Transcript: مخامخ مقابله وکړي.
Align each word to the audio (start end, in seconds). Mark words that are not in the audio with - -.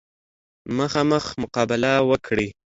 مخامخ 0.77 1.25
مقابله 1.41 1.91
وکړي. 2.11 2.47